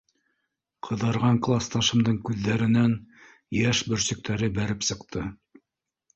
—Ҡыҙарған 0.87 1.37
класташымдың 1.47 2.17
күҙҙәренән 2.31 2.97
йәш 3.61 3.83
бөрсөктәре 3.93 4.53
бәреп 4.59 4.91
сыҡты. 4.91 5.29